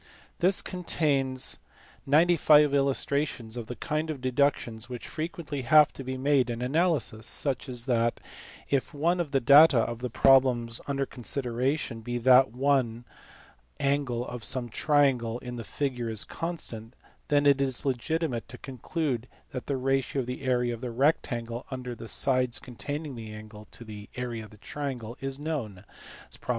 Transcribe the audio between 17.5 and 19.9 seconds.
is legitimate to conclude that the